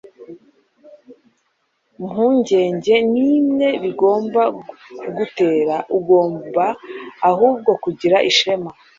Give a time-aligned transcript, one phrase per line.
[2.03, 4.41] mpungenge n'imwe bigomba
[4.99, 5.75] kugutera.
[5.97, 6.65] ugomba
[7.29, 8.69] ahubwo kugira ishema